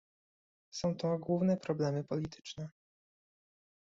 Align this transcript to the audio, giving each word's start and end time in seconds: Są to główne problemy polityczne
Są 0.73 0.95
to 0.95 1.17
główne 1.17 1.57
problemy 1.57 2.03
polityczne 2.03 2.69